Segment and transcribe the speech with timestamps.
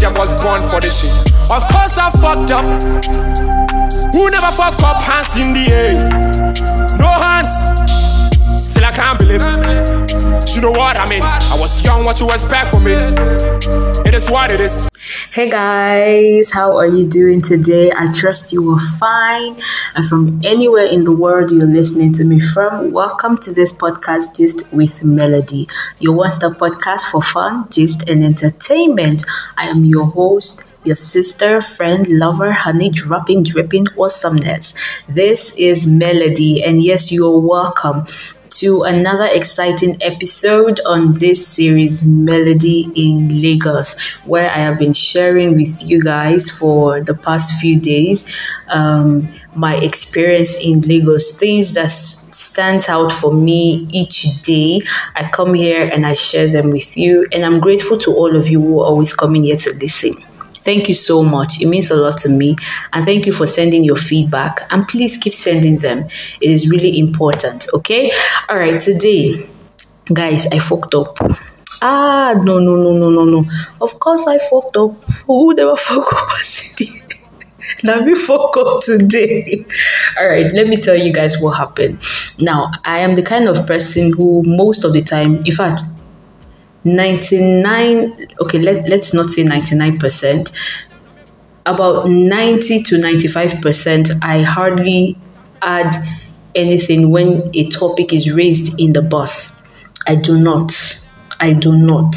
[0.00, 1.12] them was born for this shit.
[1.50, 2.64] Of course I fucked up.
[4.12, 5.02] Who never fuck up?
[5.02, 5.94] Hands in the air.
[6.98, 7.52] No hands.
[8.56, 10.54] Still I can't believe it.
[10.54, 11.22] You know what I mean?
[11.22, 12.92] I was young, what you expect from me?
[12.92, 14.89] It is what it is.
[15.10, 17.90] Hey guys, how are you doing today?
[17.90, 19.60] I trust you are fine.
[19.96, 24.36] And from anywhere in the world you're listening to me from, welcome to this podcast,
[24.36, 25.66] Just with Melody,
[25.98, 29.24] your one stop podcast for fun, gist, and entertainment.
[29.56, 34.74] I am your host, your sister, friend, lover, honey, dropping, dripping awesomeness.
[35.08, 38.06] This is Melody, and yes, you are welcome
[38.60, 45.56] to another exciting episode on this series, Melody in Lagos, where I have been sharing
[45.56, 48.28] with you guys for the past few days
[48.68, 54.82] um, my experience in Lagos, things that stands out for me each day.
[55.16, 58.48] I come here and I share them with you, and I'm grateful to all of
[58.48, 60.22] you who are always coming here to listen.
[60.62, 61.60] Thank you so much.
[61.60, 62.56] It means a lot to me.
[62.92, 64.60] And thank you for sending your feedback.
[64.70, 66.06] And please keep sending them.
[66.40, 67.66] It is really important.
[67.74, 68.12] Okay?
[68.48, 69.46] All right, today,
[70.12, 71.16] guys, I fucked up.
[71.82, 73.44] Ah, no, no, no, no, no, no.
[73.80, 75.02] Of course, I fucked up.
[75.26, 76.28] Who never fuck up?
[77.84, 79.64] Let me fuck up today.
[80.18, 81.98] All right, let me tell you guys what happened.
[82.38, 85.82] Now, I am the kind of person who, most of the time, in fact,
[86.84, 90.52] 99 okay let, let's not say 99%
[91.66, 95.16] about 90 to 95% i hardly
[95.62, 95.94] add
[96.54, 99.62] anything when a topic is raised in the bus.
[100.06, 100.72] I do not.
[101.38, 102.14] I do not.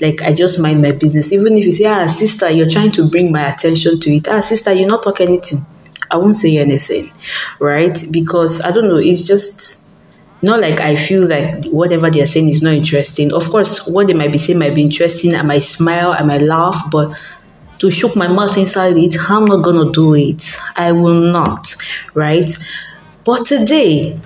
[0.00, 1.32] Like i just mind my business.
[1.32, 4.28] Even if you say ah sister you're trying to bring my attention to it.
[4.28, 5.60] Ah sister you're not talk anything.
[6.10, 7.10] I won't say anything
[7.58, 7.98] right?
[8.10, 9.88] Because i don't know it's just
[10.44, 13.32] not like I feel like whatever they're saying is not interesting.
[13.32, 15.34] Of course, what they might be saying might be interesting.
[15.34, 17.16] I might smile, I might laugh, but
[17.78, 20.56] to shook my mouth inside it, I'm not gonna do it.
[20.76, 21.74] I will not,
[22.14, 22.48] right?
[23.24, 24.20] But today,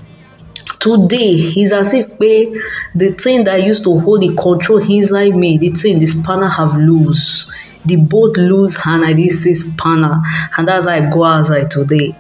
[0.81, 2.55] today is as if babe,
[2.95, 6.77] the thing that used to hold the control inside me, the thing, the spanner have
[6.77, 7.51] loose.
[7.85, 10.21] The boat loose and I did see spanner,
[10.57, 12.15] and how I go outside today.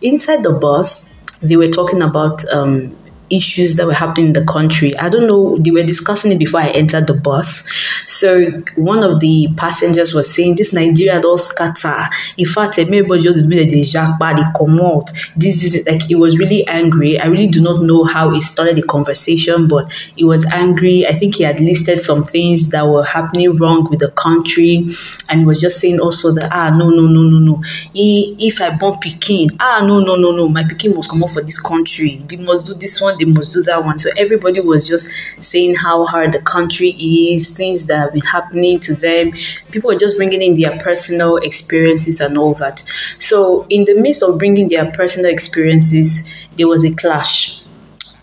[0.00, 2.96] Inside the bus, they were talking about um,
[3.34, 4.96] issues that were happening in the country.
[4.98, 7.68] I don't know, they were discussing it before I entered the bus.
[8.06, 11.96] So one of the passengers was saying, This Nigeria does scatter.
[12.36, 15.10] In fact, everybody just made the japa, they come out.
[15.36, 17.18] This is like he was really angry.
[17.18, 21.06] I really do not know how he started the conversation, but he was angry.
[21.06, 24.86] I think he had listed some things that were happening wrong with the country,
[25.28, 27.60] and he was just saying also that ah no no no no no.
[27.94, 31.42] If I born Peking, ah no no no no, my Peking must come out for
[31.42, 32.22] this country.
[32.26, 33.98] They must do this one, they must do that one.
[33.98, 35.10] So everybody was just
[35.40, 39.32] saying how hard the country is, things that have been happening to them.
[39.70, 42.84] People were just bringing in their personal experiences and all that.
[43.18, 47.62] So in the midst of bringing their personal experiences, there was a clash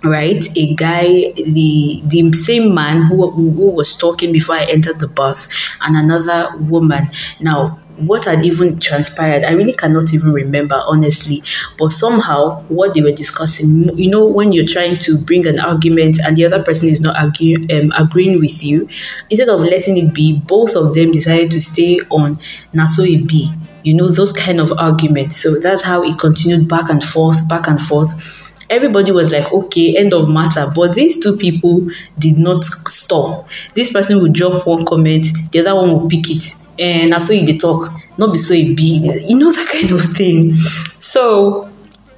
[0.01, 5.09] right a guy the the same man who, who was talking before i entered the
[5.09, 7.09] bus and another woman
[7.41, 11.43] now what had even transpired, I really cannot even remember, honestly.
[11.77, 16.19] But somehow, what they were discussing, you know, when you're trying to bring an argument
[16.23, 18.87] and the other person is not argue, um, agreeing with you,
[19.29, 22.33] instead of letting it be, both of them decided to stay on
[22.73, 23.49] Naso B.
[23.83, 25.37] You know, those kind of arguments.
[25.37, 29.97] So that's how it continued back and forth, back and forth everybody was like, okay,
[29.97, 30.71] end of matter.
[30.75, 31.89] But these two people
[32.19, 33.47] did not stop.
[33.73, 37.33] This person would drop one comment, the other one would pick it and na so
[37.33, 40.55] you dey talk not be so e be you know that kind of thing
[40.97, 41.69] so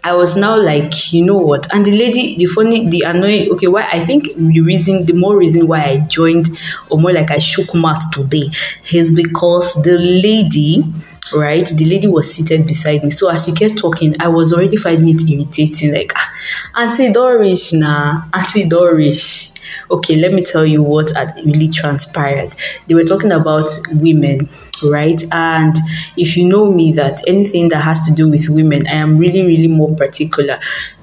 [0.04, 1.72] I was now like, you know what?
[1.72, 5.38] And the lady, the funny, the annoying, okay, why I think the reason, the more
[5.38, 8.48] reason why I joined, or more like I shook mat today,
[8.92, 10.84] is because the lady,
[11.36, 13.12] right, the lady was seated beside me.
[13.12, 15.94] So as she kept talking, I was already finding it irritating.
[15.94, 16.14] Like,
[16.76, 19.51] Auntie Dorish, nah, Auntie Dorish
[19.90, 22.56] okay, let me tell you what had really transpired.
[22.88, 24.50] They were talking about women
[24.84, 25.22] right?
[25.32, 25.76] And
[26.18, 29.46] if you know me, that anything that has to do with women, I am really,
[29.46, 30.60] really more particular.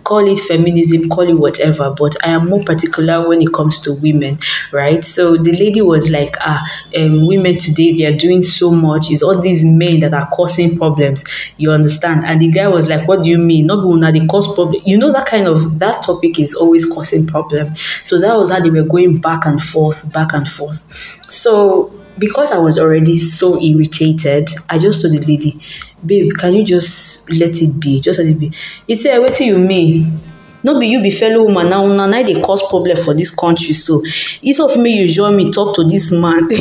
[0.09, 3.93] Call it feminism, call it whatever, but I am more particular when it comes to
[4.01, 4.39] women,
[4.73, 5.05] right?
[5.05, 6.67] So the lady was like, ah,
[6.99, 9.11] um, women today, they are doing so much.
[9.11, 11.27] It's all these men that are causing problems.
[11.59, 12.25] You understand?
[12.25, 13.67] And the guy was like, what do you mean?
[13.67, 14.81] Not now they cause problem.
[14.87, 17.77] You know, that kind of, that topic is always causing problem.
[18.03, 20.91] So that was how they were going back and forth, back and forth.
[21.31, 25.59] So because I was already so irritated, I just told the lady,
[26.05, 28.01] babe, can you just let it be?
[28.01, 28.53] Just let it be.
[28.87, 30.21] He said, what do you mean?
[30.61, 33.73] no be you be fellow woman now now na they cause problem for this country
[33.73, 34.03] so
[34.43, 36.49] instead of me you join me talk to this man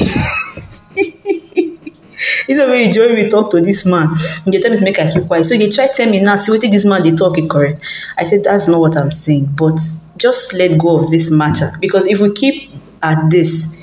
[2.48, 4.10] Instead when you join me talk to this man,
[4.46, 5.46] you tell me to make I keep quiet.
[5.46, 7.82] So they try tell me now, see what this man they talk it correct.
[8.18, 9.80] I said that's not what I'm saying, but
[10.18, 12.72] just let go of this matter because if we keep
[13.04, 13.76] at this,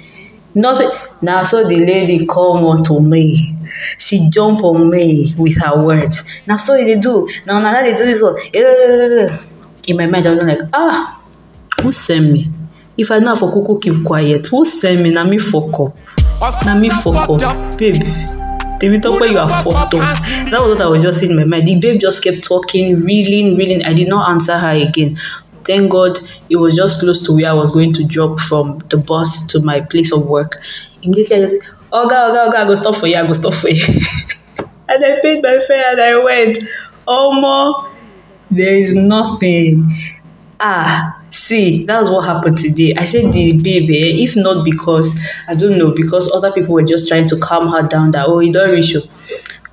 [0.55, 0.91] nothing.
[1.23, 3.37] Now so the lady come on to me.
[3.99, 6.23] She jump on me with her words.
[6.47, 7.29] Now so they do.
[7.47, 8.39] Now now they do this one.
[8.53, 9.39] Eh, eh, eh,
[9.89, 11.21] in my mind, I was like, ah,
[11.83, 12.51] who send me?
[12.97, 15.11] If I know for Coco keep quiet, who send me?
[15.11, 16.65] Now me fuck up.
[16.65, 17.79] Now me fuck up.
[17.79, 17.97] Babe.
[18.79, 20.01] David where you are fucked up.
[20.51, 21.67] That was what I was just saying in my mind.
[21.67, 23.85] The babe just kept talking, reeling, reeling.
[23.85, 25.17] I did not answer her again.
[25.65, 26.19] Thank God
[26.51, 29.61] it was just close to where I was going to drop from the bus to
[29.61, 30.59] my place of work.
[31.05, 31.57] Immediately I just
[31.97, 33.69] Oh God, oh God, oh God, I go stop for you, I go stop for
[33.69, 33.85] you.
[34.89, 36.65] and I paid my fare and I went.
[37.07, 37.93] Oh more,
[38.51, 39.95] there is nothing.
[40.59, 42.95] Ah, see, that's what happened today.
[42.97, 45.17] I said the baby, if not because
[45.47, 48.41] I don't know, because other people were just trying to calm her down that oh,
[48.41, 49.03] you don't reach you.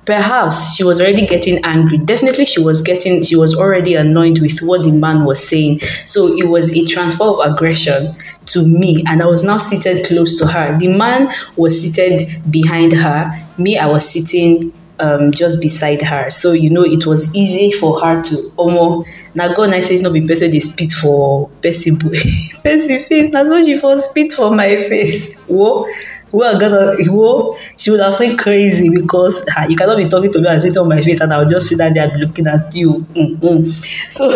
[0.04, 1.98] Perhaps she was already getting angry.
[1.98, 5.80] Definitely, she was getting, she was already annoyed with what the man was saying.
[6.04, 10.38] So it was a transfer of aggression to me, and I was now seated close
[10.38, 10.76] to her.
[10.78, 13.38] The man was seated behind her.
[13.58, 16.30] Me, I was sitting um, just beside her.
[16.30, 19.08] So you know, it was easy for her to almost.
[19.34, 21.98] Now God, I say it's not be person they spit for person
[22.62, 23.28] person face.
[23.30, 25.34] Now so she for spit for my face.
[25.46, 25.86] Whoa
[26.32, 30.40] well gonna well, she would have said crazy because uh, you cannot be talking to
[30.40, 32.46] me and spit on my face and I'll just sit down there and be looking
[32.46, 33.06] at you.
[33.12, 33.66] Mm-hmm.
[34.10, 34.30] So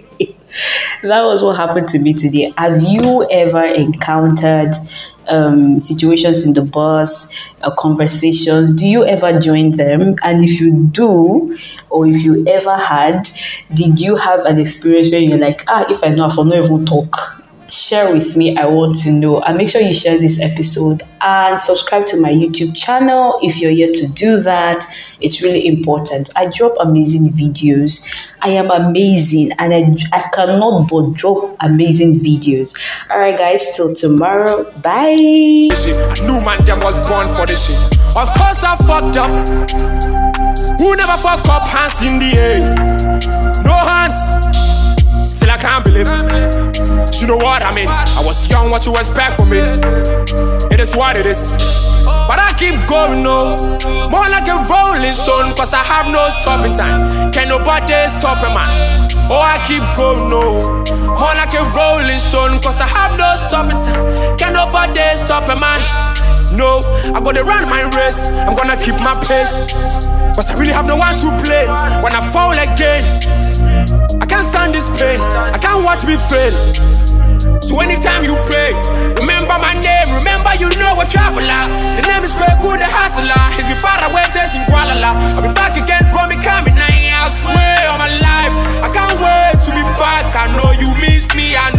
[1.08, 2.52] that was what happened to me today.
[2.56, 4.74] Have you ever encountered
[5.28, 8.72] um, situations in the bus, uh, conversations?
[8.72, 10.16] Do you ever join them?
[10.24, 11.56] And if you do,
[11.90, 13.28] or if you ever had,
[13.72, 16.64] did you have an experience where you're like, ah, if I know, I will not
[16.64, 17.44] even talk?
[17.74, 18.56] Share with me.
[18.56, 19.40] I want to know.
[19.40, 23.70] And make sure you share this episode and subscribe to my YouTube channel if you're
[23.70, 24.84] yet to do that.
[25.20, 26.30] It's really important.
[26.36, 28.06] I drop amazing videos.
[28.40, 32.76] I am amazing and I, I cannot but drop amazing videos.
[33.10, 34.70] All right, guys, till tomorrow.
[34.80, 35.70] Bye.
[36.44, 37.76] Man, them was born for this shit.
[38.16, 39.48] Of course, I fucked up.
[40.78, 41.66] Who never fuck up?
[41.68, 43.64] Hands in the air.
[43.64, 44.14] No hands.
[45.24, 46.63] Still I can't believe
[47.20, 47.88] You know what I mean?
[47.88, 49.58] I was young, what you expect from me?
[50.70, 51.56] It is what it is.
[52.04, 53.56] But I keep going, no.
[54.10, 57.32] More like a rolling stone, cause I have no stopping time.
[57.32, 58.68] Can nobody stop a man?
[59.30, 60.60] Oh, I keep going, no.
[61.16, 64.36] More like a rolling stone, cause I have no stopping time.
[64.36, 65.80] Can nobody stop a man?
[66.52, 66.82] No,
[67.14, 68.28] I gotta run my race.
[68.44, 69.64] I'm gonna keep my pace.
[70.36, 71.64] Cause I really have no one to play
[72.02, 73.00] when I fall again.
[74.20, 75.20] I can't stand this pain.
[75.54, 76.52] I can't watch me fail.
[77.64, 78.76] So anytime you pray,
[79.16, 81.64] remember my name, remember you know a traveler.
[81.96, 83.40] The name is Beku the Hustler.
[83.56, 85.16] He's been far away, testing Kualala.
[85.32, 86.76] I'll be back again, promise coming.
[86.76, 88.52] I swear on my life,
[88.84, 90.28] I can't wait to be back.
[90.36, 91.72] I know you miss me, I